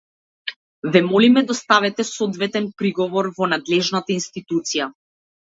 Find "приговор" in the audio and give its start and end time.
2.79-3.25